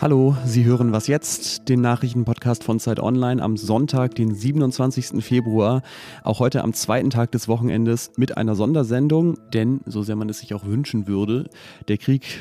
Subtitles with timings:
[0.00, 5.24] Hallo, Sie hören was jetzt, den Nachrichtenpodcast von Zeit Online am Sonntag, den 27.
[5.24, 5.82] Februar,
[6.22, 10.38] auch heute am zweiten Tag des Wochenendes mit einer Sondersendung, denn so sehr man es
[10.38, 11.50] sich auch wünschen würde,
[11.88, 12.38] der Krieg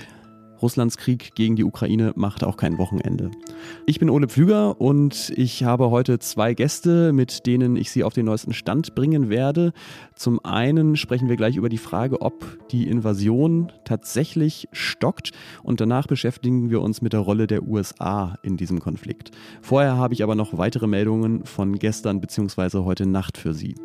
[0.62, 3.32] Russlands Krieg gegen die Ukraine macht auch kein Wochenende.
[3.86, 8.14] Ich bin Ole Pflüger und ich habe heute zwei Gäste, mit denen ich Sie auf
[8.14, 9.74] den neuesten Stand bringen werde.
[10.16, 15.32] Zum einen sprechen wir gleich über die Frage, ob die Invasion tatsächlich stockt
[15.64, 19.32] und danach beschäftigen wir uns mit der Rolle der USA in diesem Konflikt.
[19.62, 22.80] Vorher habe ich aber noch weitere Meldungen von gestern bzw.
[22.80, 23.76] heute Nacht für Sie.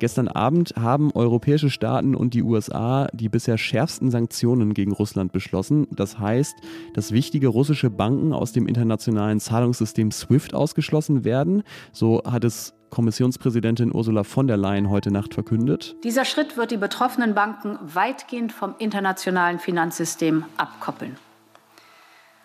[0.00, 5.86] Gestern Abend haben europäische Staaten und die USA die bisher schärfsten Sanktionen gegen Russland beschlossen.
[5.90, 6.56] Das heißt,
[6.94, 11.64] dass wichtige russische Banken aus dem internationalen Zahlungssystem SWIFT ausgeschlossen werden.
[11.92, 15.96] So hat es Kommissionspräsidentin Ursula von der Leyen heute Nacht verkündet.
[16.02, 21.16] Dieser Schritt wird die betroffenen Banken weitgehend vom internationalen Finanzsystem abkoppeln.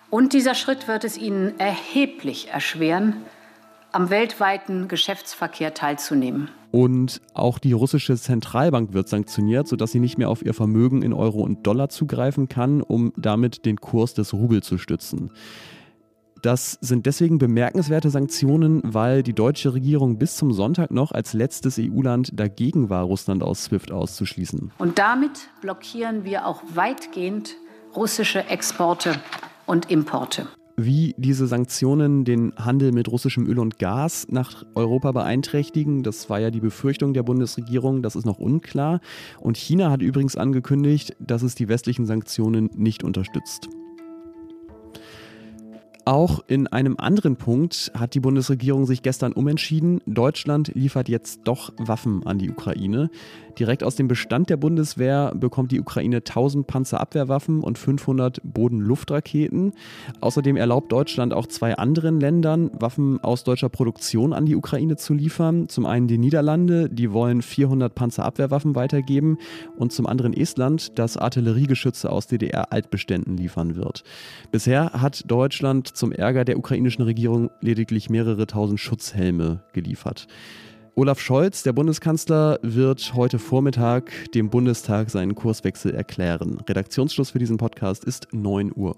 [0.10, 3.16] Und dieser Schritt wird es ihnen erheblich erschweren,
[3.96, 6.50] am weltweiten Geschäftsverkehr teilzunehmen.
[6.72, 11.14] Und auch die russische Zentralbank wird sanktioniert, sodass sie nicht mehr auf ihr Vermögen in
[11.14, 15.32] Euro und Dollar zugreifen kann, um damit den Kurs des Rubel zu stützen.
[16.42, 21.80] Das sind deswegen bemerkenswerte Sanktionen, weil die deutsche Regierung bis zum Sonntag noch als letztes
[21.80, 24.74] EU-Land dagegen war, Russland aus SWIFT auszuschließen.
[24.78, 27.56] Und damit blockieren wir auch weitgehend
[27.96, 29.16] russische Exporte
[29.66, 30.48] und Importe
[30.78, 36.04] wie diese Sanktionen den Handel mit russischem Öl und Gas nach Europa beeinträchtigen.
[36.04, 39.00] Das war ja die Befürchtung der Bundesregierung, das ist noch unklar.
[39.40, 43.70] Und China hat übrigens angekündigt, dass es die westlichen Sanktionen nicht unterstützt.
[46.08, 50.02] Auch in einem anderen Punkt hat die Bundesregierung sich gestern umentschieden.
[50.06, 53.10] Deutschland liefert jetzt doch Waffen an die Ukraine.
[53.58, 59.74] Direkt aus dem Bestand der Bundeswehr bekommt die Ukraine 1000 Panzerabwehrwaffen und 500 Bodenluftraketen.
[60.22, 65.14] Außerdem erlaubt Deutschland auch zwei anderen Ländern, Waffen aus deutscher Produktion an die Ukraine zu
[65.16, 65.70] liefern.
[65.70, 69.38] Zum einen die Niederlande, die wollen 400 Panzerabwehrwaffen weitergeben
[69.78, 74.04] und zum anderen Estland, das Artilleriegeschütze aus DDR-Altbeständen liefern wird.
[74.52, 80.28] Bisher hat Deutschland zum Ärger der ukrainischen Regierung lediglich mehrere tausend Schutzhelme geliefert.
[80.98, 86.60] Olaf Scholz, der Bundeskanzler, wird heute Vormittag dem Bundestag seinen Kurswechsel erklären.
[86.70, 88.96] Redaktionsschluss für diesen Podcast ist 9 Uhr.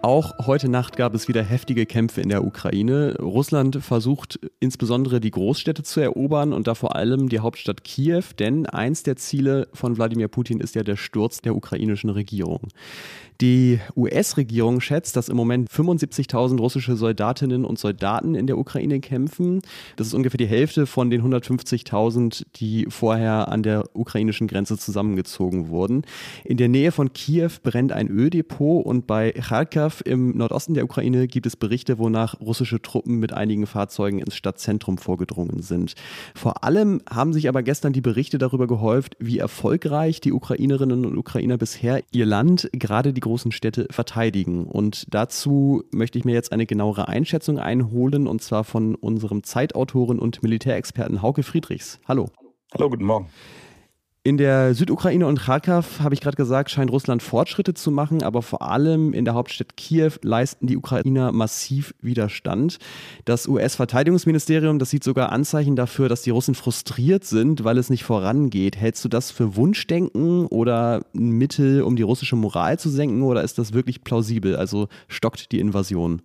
[0.00, 3.16] Auch heute Nacht gab es wieder heftige Kämpfe in der Ukraine.
[3.18, 8.66] Russland versucht insbesondere die Großstädte zu erobern und da vor allem die Hauptstadt Kiew, denn
[8.66, 12.68] eins der Ziele von Wladimir Putin ist ja der Sturz der ukrainischen Regierung.
[13.40, 19.62] Die US-Regierung schätzt, dass im Moment 75.000 russische Soldatinnen und Soldaten in der Ukraine kämpfen.
[19.94, 25.68] Das ist ungefähr die Hälfte von den 150.000, die vorher an der ukrainischen Grenze zusammengezogen
[25.68, 26.02] wurden.
[26.44, 31.28] In der Nähe von Kiew brennt ein Öldepot und bei Kharkiv im Nordosten der Ukraine
[31.28, 35.94] gibt es Berichte, wonach russische Truppen mit einigen Fahrzeugen ins Stadtzentrum vorgedrungen sind.
[36.34, 41.18] Vor allem haben sich aber gestern die Berichte darüber gehäuft, wie erfolgreich die Ukrainerinnen und
[41.18, 44.66] Ukrainer bisher ihr Land, gerade die großen Städte verteidigen.
[44.66, 50.18] Und dazu möchte ich mir jetzt eine genauere Einschätzung einholen, und zwar von unserem Zeitautoren
[50.18, 52.00] und Militärexperten Hauke Friedrichs.
[52.06, 52.30] Hallo.
[52.74, 53.28] Hallo, guten Morgen.
[54.28, 58.42] In der Südukraine und Kharkiv, habe ich gerade gesagt, scheint Russland Fortschritte zu machen, aber
[58.42, 62.76] vor allem in der Hauptstadt Kiew leisten die Ukrainer massiv Widerstand.
[63.24, 68.04] Das US-Verteidigungsministerium, das sieht sogar Anzeichen dafür, dass die Russen frustriert sind, weil es nicht
[68.04, 68.76] vorangeht.
[68.76, 73.42] Hältst du das für Wunschdenken oder ein Mittel, um die russische Moral zu senken, oder
[73.42, 74.56] ist das wirklich plausibel?
[74.56, 76.20] Also stockt die Invasion?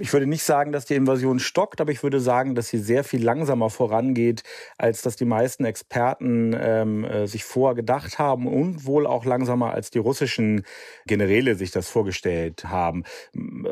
[0.00, 3.04] Ich würde nicht sagen, dass die Invasion stockt, aber ich würde sagen, dass sie sehr
[3.04, 4.42] viel langsamer vorangeht,
[4.78, 9.70] als das die meisten Experten ähm, äh, sich vorher gedacht haben und wohl auch langsamer,
[9.72, 10.64] als die russischen
[11.06, 13.04] Generäle sich das vorgestellt haben.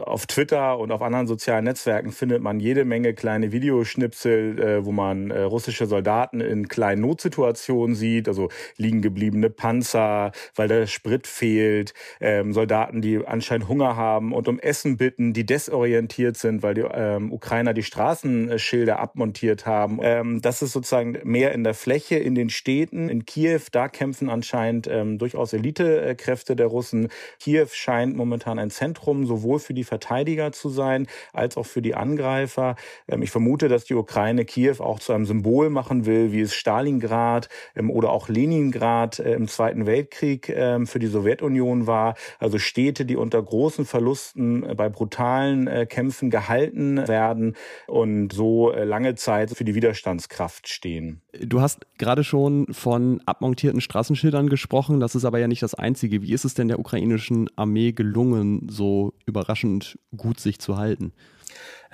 [0.02, 4.92] Auf Twitter und auf anderen sozialen Netzwerken findet man jede Menge kleine Videoschnipsel, äh, wo
[4.92, 11.26] man äh, russische Soldaten in kleinen Notsituationen sieht, also liegen gebliebene Panzer, weil der Sprit
[11.26, 16.62] fehlt, ähm, Soldaten, die anscheinend Hunger haben und um Essen bitten, die desorientiert orientiert sind,
[16.62, 20.00] weil die ähm, Ukrainer die Straßenschilder abmontiert haben.
[20.02, 23.08] Ähm, das ist sozusagen mehr in der Fläche, in den Städten.
[23.08, 27.08] In Kiew, da kämpfen anscheinend ähm, durchaus Elitekräfte der Russen.
[27.40, 31.94] Kiew scheint momentan ein Zentrum sowohl für die Verteidiger zu sein, als auch für die
[31.94, 32.76] Angreifer.
[33.08, 36.54] Ähm, ich vermute, dass die Ukraine Kiew auch zu einem Symbol machen will, wie es
[36.54, 42.14] Stalingrad ähm, oder auch Leningrad äh, im Zweiten Weltkrieg äh, für die Sowjetunion war.
[42.38, 47.54] Also Städte, die unter großen Verlusten äh, bei brutalen äh, Kämpfen gehalten werden
[47.86, 51.22] und so äh, lange Zeit für die Widerstandskraft stehen.
[51.40, 54.98] Du hast gerade schon von abmontierten Straßenschildern gesprochen.
[54.98, 56.20] Das ist aber ja nicht das Einzige.
[56.20, 61.12] Wie ist es denn der ukrainischen Armee gelungen, so überraschend gut sich zu halten?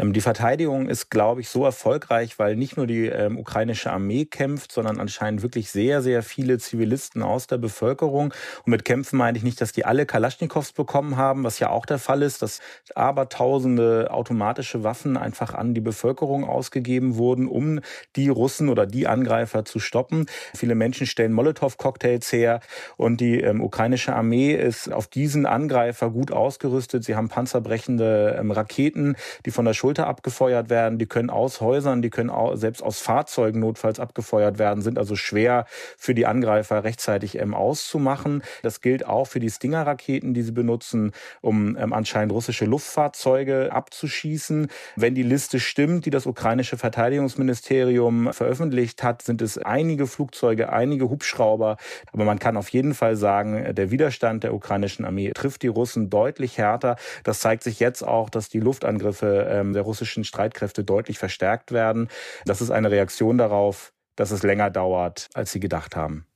[0.00, 4.24] Ähm, die Verteidigung ist, glaube ich, so erfolgreich, weil nicht nur die ähm, ukrainische Armee
[4.24, 8.32] kämpft, sondern anscheinend wirklich sehr, sehr viele Zivilisten aus der Bevölkerung.
[8.64, 11.84] Und mit Kämpfen meine ich nicht, dass die alle Kalaschnikows bekommen haben, was ja auch
[11.84, 12.60] der Fall ist, dass
[12.94, 17.80] aber tausende automatische Waffen einfach an die Bevölkerung ausgegeben wurden, um
[18.16, 20.26] die Russen oder die Angreifer zu stoppen.
[20.54, 22.60] Viele Menschen stellen Molotow-Cocktails her
[22.96, 27.04] und die ähm, ukrainische Armee ist auf diesen Angreifer gut ausgerüstet.
[27.04, 31.60] Sie haben panzerbrechende ähm, Raketen, die von der Schulter Schulter abgefeuert werden, die können aus
[31.60, 35.64] Häusern, die können auch selbst aus Fahrzeugen notfalls abgefeuert werden, sind also schwer
[35.98, 38.44] für die Angreifer rechtzeitig ähm, auszumachen.
[38.62, 41.10] Das gilt auch für die Stinger-Raketen, die sie benutzen,
[41.40, 44.68] um ähm, anscheinend russische Luftfahrzeuge abzuschießen.
[44.94, 51.10] Wenn die Liste stimmt, die das ukrainische Verteidigungsministerium veröffentlicht hat, sind es einige Flugzeuge, einige
[51.10, 51.78] Hubschrauber.
[52.12, 56.10] Aber man kann auf jeden Fall sagen, der Widerstand der ukrainischen Armee trifft die Russen
[56.10, 56.94] deutlich härter.
[57.24, 62.08] Das zeigt sich jetzt auch, dass die Luftangriffe ähm, der russischen Streitkräfte deutlich verstärkt werden.
[62.44, 66.26] Das ist eine Reaktion darauf, dass es länger dauert, als sie gedacht haben.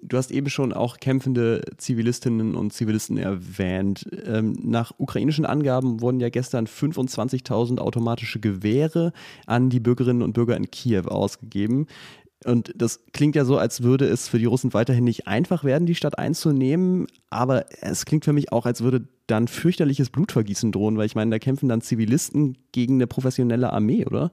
[0.00, 4.06] Du hast eben schon auch kämpfende Zivilistinnen und Zivilisten erwähnt.
[4.26, 9.12] Ähm, nach ukrainischen Angaben wurden ja gestern 25.000 automatische Gewehre
[9.46, 11.86] an die Bürgerinnen und Bürger in Kiew ausgegeben.
[12.44, 15.86] Und das klingt ja so, als würde es für die Russen weiterhin nicht einfach werden,
[15.86, 17.06] die Stadt einzunehmen.
[17.30, 21.30] Aber es klingt für mich auch, als würde dann fürchterliches Blutvergießen drohen, weil ich meine,
[21.30, 24.32] da kämpfen dann Zivilisten gegen eine professionelle Armee, oder?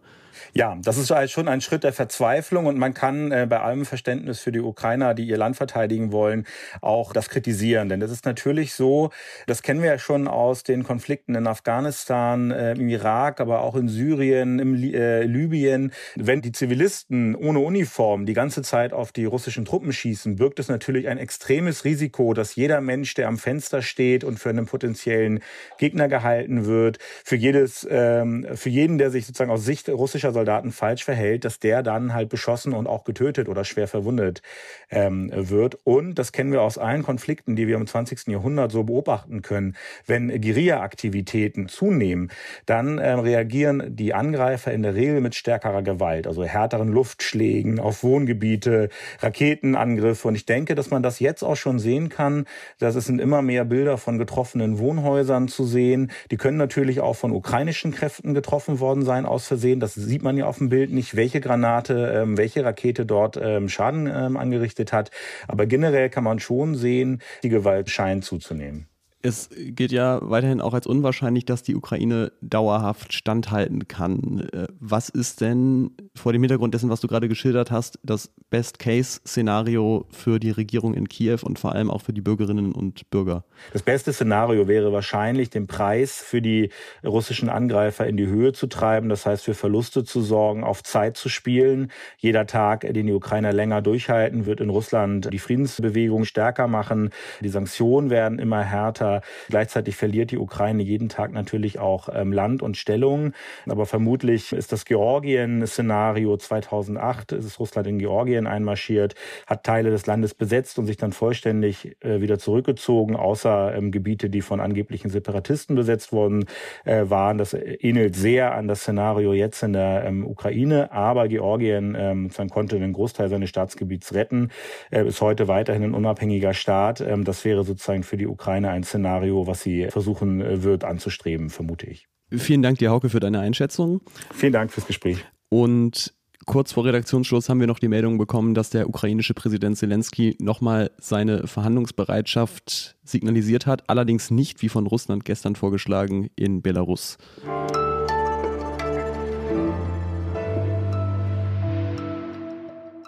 [0.54, 4.40] Ja, das ist schon ein Schritt der Verzweiflung und man kann äh, bei allem Verständnis
[4.40, 6.46] für die Ukrainer, die ihr Land verteidigen wollen,
[6.82, 7.90] auch das kritisieren.
[7.90, 9.12] Denn das ist natürlich so,
[9.48, 13.76] das kennen wir ja schon aus den Konflikten in Afghanistan, äh, im Irak, aber auch
[13.76, 15.94] in Syrien, im äh, Libyen.
[16.16, 20.68] Wenn die Zivilisten ohne Uniform die ganze Zeit auf die russischen Truppen schießen, birgt es
[20.68, 25.42] natürlich ein extremes Risiko, dass jeder Mensch, der am Fenster steht und für einen potenziellen
[25.78, 30.72] Gegner gehalten wird, für jedes, ähm, für jeden, der sich sozusagen aus Sicht russischer Soldaten
[30.72, 34.42] falsch verhält, dass der dann halt beschossen und auch getötet oder schwer verwundet
[34.90, 35.78] ähm, wird.
[35.84, 38.28] Und das kennen wir aus allen Konflikten, die wir im 20.
[38.28, 39.76] Jahrhundert so beobachten können.
[40.06, 42.32] Wenn Guerilla-Aktivitäten zunehmen,
[42.66, 48.04] dann äh, reagieren die Angreifer in der Regel mit stärkerer Gewalt, also härteren Luftschlägen auf
[48.04, 48.90] Wohngebiete,
[49.20, 50.28] Raketenangriffe.
[50.28, 52.46] Und ich denke, dass man das jetzt auch schon sehen kann,
[52.80, 56.12] dass es sind immer mehr Bilder von getroffenen Wohnhäusern zu sehen.
[56.30, 59.80] Die können natürlich auch von ukrainischen Kräften getroffen worden sein aus Versehen.
[59.80, 63.70] Das sieht man ja auf dem Bild nicht, welche Granate, ähm, welche Rakete dort ähm,
[63.70, 65.12] Schaden ähm, angerichtet hat.
[65.48, 68.91] Aber generell kann man schon sehen, die Gewalt scheint zuzunehmen.
[69.24, 74.50] Es gilt ja weiterhin auch als unwahrscheinlich, dass die Ukraine dauerhaft standhalten kann.
[74.52, 80.06] Äh, was ist denn vor dem Hintergrund dessen, was du gerade geschildert hast, das Best-Case-Szenario
[80.10, 83.44] für die Regierung in Kiew und vor allem auch für die Bürgerinnen und Bürger?
[83.74, 86.70] Das beste Szenario wäre wahrscheinlich, den Preis für die
[87.06, 91.18] russischen Angreifer in die Höhe zu treiben, das heißt für Verluste zu sorgen, auf Zeit
[91.18, 91.92] zu spielen.
[92.18, 97.10] Jeder Tag, den die Ukrainer länger durchhalten, wird in Russland die Friedensbewegung stärker machen.
[97.42, 99.11] Die Sanktionen werden immer härter.
[99.50, 103.34] Gleichzeitig verliert die Ukraine jeden Tag natürlich auch ähm, Land und Stellung.
[103.68, 109.16] Aber vermutlich ist das Georgien-Szenario 2008, ist Russland in Georgien einmarschiert,
[109.48, 114.30] hat Teile des Landes besetzt und sich dann vollständig äh, wieder zurückgezogen, außer ähm, Gebiete,
[114.30, 116.46] die von angeblichen Separatisten besetzt worden
[116.86, 117.38] äh, waren.
[117.38, 120.92] Das ähnelt sehr an das Szenario jetzt in der ähm, Ukraine.
[120.92, 124.50] Aber Georgien ähm, konnte einen Großteil seines Staatsgebiets retten,
[124.92, 127.02] äh, ist heute weiterhin ein unabhängiger Staat.
[127.02, 130.84] Ähm, das wäre sozusagen für die Ukraine ein Szenario, Szenario, was sie versuchen äh, wird
[130.84, 132.08] anzustreben, vermute ich.
[132.30, 134.02] Vielen Dank dir, Hauke, für deine Einschätzung.
[134.34, 135.26] Vielen Dank fürs Gespräch.
[135.50, 136.14] Und
[136.46, 140.92] kurz vor Redaktionsschluss haben wir noch die Meldung bekommen, dass der ukrainische Präsident Zelensky nochmal
[140.98, 147.18] seine Verhandlungsbereitschaft signalisiert hat, allerdings nicht, wie von Russland gestern vorgeschlagen, in Belarus.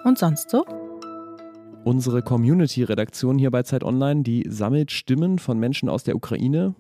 [0.03, 0.65] Und sonst so?
[1.83, 6.75] Unsere Community-Redaktion hier bei Zeit Online, die sammelt Stimmen von Menschen aus der Ukraine.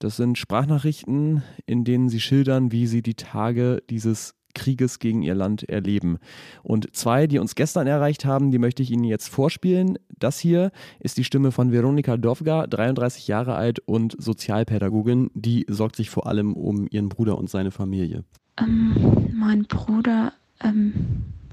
[0.00, 5.36] Das sind Sprachnachrichten, in denen sie schildern, wie sie die Tage dieses Krieges gegen ihr
[5.36, 6.18] Land erleben.
[6.64, 9.98] Und zwei, die uns gestern erreicht haben, die möchte ich Ihnen jetzt vorspielen.
[10.18, 15.30] Das hier ist die Stimme von Veronika Dovga, 33 Jahre alt und Sozialpädagogin.
[15.34, 18.24] Die sorgt sich vor allem um ihren Bruder und seine Familie.
[18.60, 20.92] Ähm, mein Bruder ähm,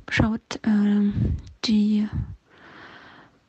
[0.09, 1.11] schaut äh,
[1.65, 2.07] die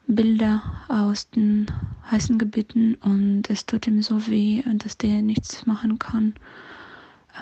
[0.07, 1.67] Bilder aus den
[2.11, 6.35] heißen Gebieten und es tut ihm so weh, dass der nichts machen kann.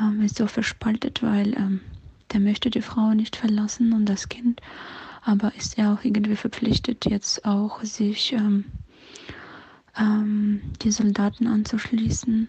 [0.00, 1.80] ähm, ist so verspaltet, weil ähm,
[2.33, 4.61] der möchte die Frau nicht verlassen und das Kind,
[5.23, 8.64] aber ist er auch irgendwie verpflichtet, jetzt auch sich ähm,
[9.97, 12.49] ähm, die Soldaten anzuschließen.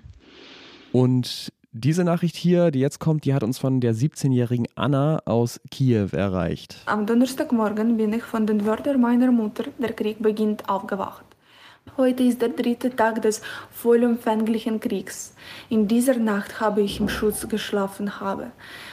[0.91, 5.60] Und diese Nachricht hier, die jetzt kommt, die hat uns von der 17-jährigen Anna aus
[5.72, 6.77] Kiew erreicht.
[6.86, 11.25] Am Donnerstagmorgen bin ich von den Wörtern meiner Mutter, der Krieg beginnt, aufgewacht.
[11.98, 15.34] Heute ist der dritte Tag des vollumfänglichen Kriegs.
[15.70, 18.51] In dieser Nacht habe ich im Schutz geschlafen habe.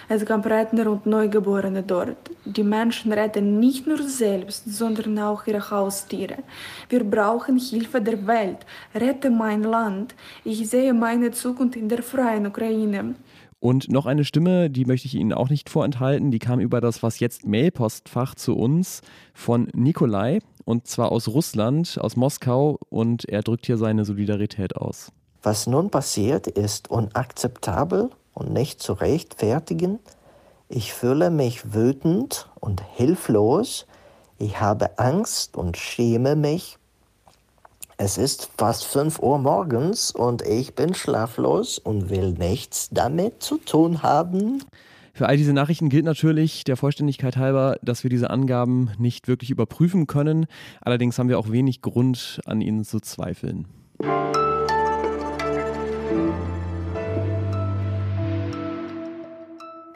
[0.08, 2.30] Es gab Rentner und Neugeborene dort.
[2.44, 6.44] Die Menschen retten nicht nur selbst, sondern auch ihre Haustiere.
[6.90, 8.58] Wir brauchen Hilfe der Welt.
[8.94, 10.14] Rette mein Land.
[10.44, 13.16] Ich sehe meine Zukunft in der freien Ukraine.
[13.62, 17.04] Und noch eine Stimme, die möchte ich Ihnen auch nicht vorenthalten, die kam über das
[17.04, 19.02] Was jetzt Mailpostfach zu uns
[19.34, 25.12] von Nikolai und zwar aus Russland, aus Moskau und er drückt hier seine Solidarität aus.
[25.42, 29.98] Was nun passiert, ist unakzeptabel und nicht zu rechtfertigen.
[30.68, 33.86] Ich fühle mich wütend und hilflos.
[34.38, 36.78] Ich habe Angst und schäme mich.
[37.98, 43.58] Es ist fast 5 Uhr morgens und ich bin schlaflos und will nichts damit zu
[43.58, 44.64] tun haben.
[45.14, 49.50] Für all diese Nachrichten gilt natürlich der Vollständigkeit halber, dass wir diese Angaben nicht wirklich
[49.50, 50.46] überprüfen können.
[50.80, 53.66] Allerdings haben wir auch wenig Grund, an ihnen zu zweifeln.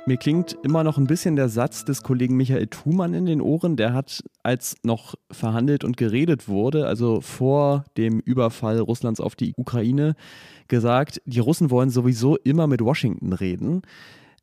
[0.09, 3.77] Mir klingt immer noch ein bisschen der Satz des Kollegen Michael Thumann in den Ohren.
[3.77, 9.55] Der hat, als noch verhandelt und geredet wurde, also vor dem Überfall Russlands auf die
[9.57, 10.15] Ukraine,
[10.69, 13.83] gesagt, die Russen wollen sowieso immer mit Washington reden.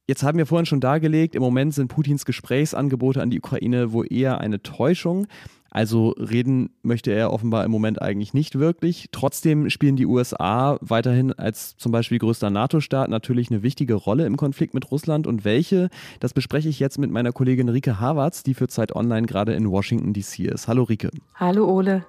[0.06, 4.06] Jetzt haben wir vorhin schon dargelegt, im Moment sind Putins Gesprächsangebote an die Ukraine wohl
[4.12, 5.28] eher eine Täuschung.
[5.70, 9.08] Also reden möchte er offenbar im Moment eigentlich nicht wirklich.
[9.12, 14.36] Trotzdem spielen die USA weiterhin als zum Beispiel größter NATO-Staat natürlich eine wichtige Rolle im
[14.36, 15.26] Konflikt mit Russland.
[15.26, 19.26] Und welche, das bespreche ich jetzt mit meiner Kollegin Rike Havertz, die für Zeit Online
[19.26, 20.68] gerade in Washington DC ist.
[20.68, 21.10] Hallo Rike.
[21.34, 22.06] Hallo Ole.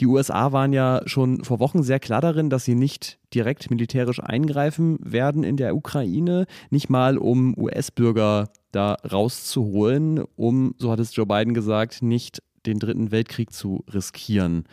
[0.00, 4.20] Die USA waren ja schon vor Wochen sehr klar darin, dass sie nicht direkt militärisch
[4.20, 11.14] eingreifen werden in der Ukraine, nicht mal um US-Bürger da rauszuholen, um, so hat es
[11.14, 14.64] Joe Biden gesagt, nicht den dritten Weltkrieg zu riskieren.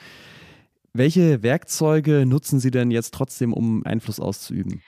[0.94, 4.82] Welche Werkzeuge nutzen Sie denn jetzt trotzdem, um Einfluss auszuüben?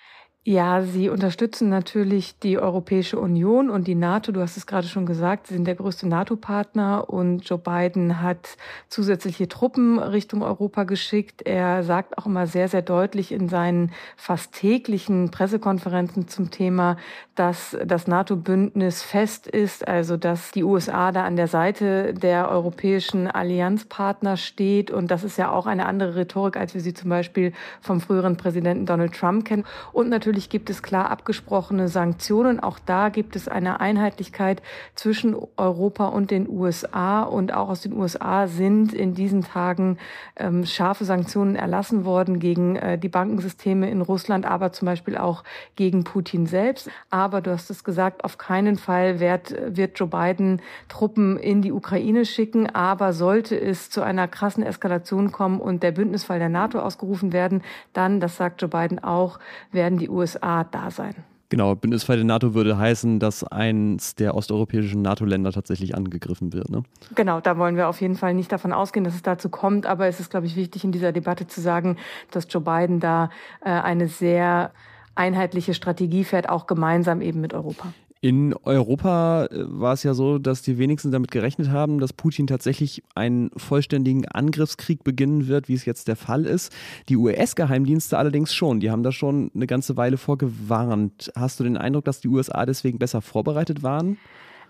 [0.46, 4.32] Ja, sie unterstützen natürlich die Europäische Union und die NATO.
[4.32, 8.56] Du hast es gerade schon gesagt, sie sind der größte NATO-Partner und Joe Biden hat
[8.88, 11.42] zusätzliche Truppen Richtung Europa geschickt.
[11.42, 16.96] Er sagt auch immer sehr, sehr deutlich in seinen fast täglichen Pressekonferenzen zum Thema,
[17.36, 23.28] dass das NATO-Bündnis fest ist, also dass die USA da an der Seite der europäischen
[23.28, 24.90] Allianzpartner steht.
[24.90, 28.38] Und das ist ja auch eine andere Rhetorik, als wir sie zum Beispiel vom früheren
[28.38, 29.66] Präsidenten Donald Trump kennen.
[29.92, 32.60] Und natürlich Natürlich gibt es klar abgesprochene Sanktionen.
[32.60, 34.62] Auch da gibt es eine Einheitlichkeit
[34.94, 37.24] zwischen Europa und den USA.
[37.24, 39.98] Und auch aus den USA sind in diesen Tagen
[40.36, 45.44] ähm, scharfe Sanktionen erlassen worden gegen äh, die Bankensysteme in Russland, aber zum Beispiel auch
[45.76, 46.92] gegen Putin selbst.
[47.10, 51.72] Aber du hast es gesagt, auf keinen Fall wird, wird Joe Biden Truppen in die
[51.72, 52.70] Ukraine schicken.
[52.70, 57.64] Aber sollte es zu einer krassen Eskalation kommen und der Bündnisfall der NATO ausgerufen werden,
[57.94, 59.40] dann, das sagt Joe Biden auch,
[59.72, 61.16] werden die USA da sein.
[61.50, 66.70] Genau, Bündnisfall der NATO würde heißen, dass eins der osteuropäischen NATO-Länder tatsächlich angegriffen wird.
[66.70, 66.84] Ne?
[67.16, 69.88] Genau, da wollen wir auf jeden Fall nicht davon ausgehen, dass es dazu kommt.
[69.88, 71.98] Aber es ist, glaube ich, wichtig in dieser Debatte zu sagen,
[72.30, 74.72] dass Joe Biden da äh, eine sehr
[75.16, 77.94] einheitliche Strategie fährt, auch gemeinsam eben mit Europa.
[78.22, 82.48] In Europa äh, war es ja so, dass die wenigsten damit gerechnet haben, dass Putin
[82.48, 86.76] tatsächlich einen vollständigen Angriffskrieg beginnen wird, wie es jetzt der Fall ist.
[87.08, 88.82] Die US-Geheimdienste allerdings schon.
[88.82, 91.32] Die haben da schon eine ganze Weile vorgewarnt.
[91.34, 94.18] Hast du den Eindruck, dass die USA deswegen besser vorbereitet waren?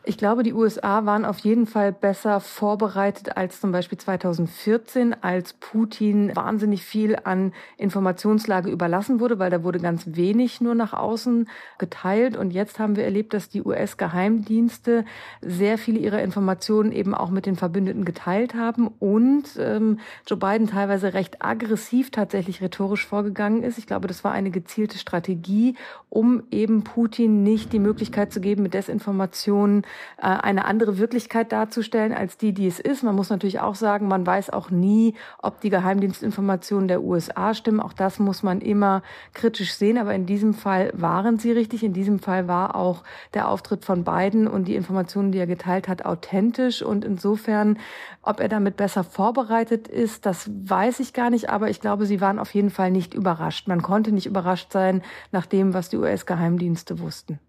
[0.06, 5.54] Ich glaube, die USA waren auf jeden Fall besser vorbereitet als zum Beispiel 2014, als
[5.54, 11.50] Putin wahnsinnig viel an Informationslage überlassen wurde, weil da wurde ganz wenig nur nach außen
[11.80, 12.38] geteilt.
[12.38, 15.04] Und jetzt haben wir erlebt, dass die US-Geheimdienste
[15.42, 20.68] sehr viele ihrer Informationen eben auch mit den Verbündeten geteilt haben und ähm, Joe Biden
[20.68, 23.78] teilweise recht aggressiv tatsächlich rhetorisch vorgegangen ist.
[23.78, 25.76] Ich glaube, das war eine gezielte Strategie,
[26.10, 29.84] um eben Putin nicht die Möglichkeit zu geben, mit Desinformationen
[30.18, 33.04] äh, eine andere Wirklichkeit darzustellen als die, die es ist.
[33.04, 37.80] Man muss natürlich auch sagen, man weiß auch nie, ob die Geheimdienstinformationen der USA stimmen.
[37.80, 39.02] Auch das muss man immer
[39.34, 39.98] kritisch sehen.
[39.98, 41.84] Aber in diesem Fall waren sie richtig.
[41.84, 43.04] In diesem Fall war auch
[43.34, 46.82] der Auftritt von Biden und die Informationen, die er geteilt hat, authentisch.
[46.82, 47.78] Und insofern,
[48.22, 51.50] ob er damit besser vorbereitet ist, das weiß ich gar nicht.
[51.50, 53.68] Aber ich glaube, sie waren auf jeden Fall nicht überrascht.
[53.68, 57.40] Man konnte nicht überrascht sein nach dem, was die US-Geheimdienste wussten.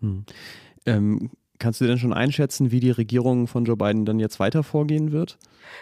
[0.00, 0.24] Hm.
[0.86, 4.62] Ähm, kannst du denn schon einschätzen, wie die Regierung von Joe Biden dann jetzt weiter
[4.62, 5.38] vorgehen wird?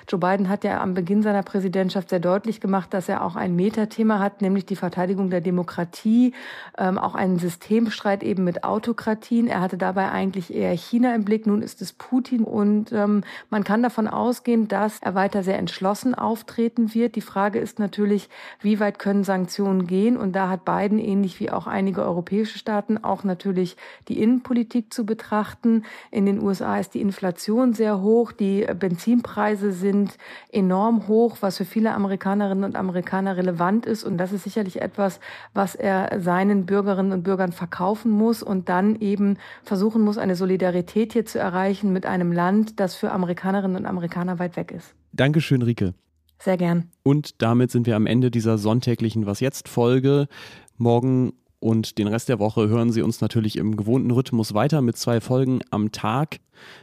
[0.08, 3.56] Joe Biden hat ja am Beginn seiner Präsidentschaft sehr deutlich gemacht, dass er auch ein
[3.56, 6.32] Metathema hat, nämlich die Verteidigung der Demokratie,
[6.78, 9.48] ähm, auch einen Systemstreit eben mit Autokratien.
[9.48, 13.64] Er hatte dabei eigentlich eher China im Blick, nun ist es Putin und ähm, man
[13.64, 17.16] kann davon ausgehen, dass er weiter sehr entschlossen auftreten wird.
[17.16, 18.28] Die Frage ist natürlich,
[18.60, 22.98] wie weit können Sanktionen gehen und da hat Biden ähnlich wie auch einige europäische Staaten
[22.98, 23.76] auch natürlich
[24.08, 25.65] die Innenpolitik zu betrachten.
[26.10, 30.16] In den USA ist die Inflation sehr hoch, die Benzinpreise sind
[30.50, 34.04] enorm hoch, was für viele Amerikanerinnen und Amerikaner relevant ist.
[34.04, 35.20] Und das ist sicherlich etwas,
[35.54, 41.12] was er seinen Bürgerinnen und Bürgern verkaufen muss und dann eben versuchen muss, eine Solidarität
[41.12, 44.94] hier zu erreichen mit einem Land, das für Amerikanerinnen und Amerikaner weit weg ist.
[45.12, 45.94] Dankeschön, Rike.
[46.38, 46.90] Sehr gern.
[47.02, 50.28] Und damit sind wir am Ende dieser sonntäglichen Was jetzt Folge.
[50.76, 54.96] Morgen und den Rest der Woche hören Sie uns natürlich im gewohnten Rhythmus weiter mit
[54.96, 56.38] zwei Folgen am Tag.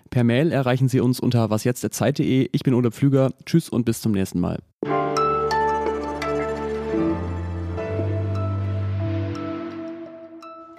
[0.10, 2.50] Per Mail erreichen Sie uns unter wasjetzt.zeit.de.
[2.52, 3.32] Ich bin Ole Pflüger.
[3.46, 4.60] Tschüss und bis zum nächsten Mal.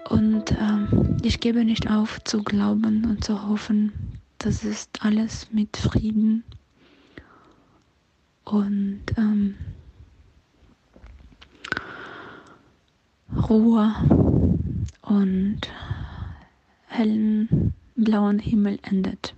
[0.08, 3.92] Und ähm, ich gebe nicht auf zu glauben und zu hoffen,
[4.38, 6.44] das ist alles mit Frieden
[8.44, 9.54] und ähm,
[13.32, 13.94] Ruhe
[15.02, 15.60] und
[16.86, 19.34] hellen blauen Himmel endet.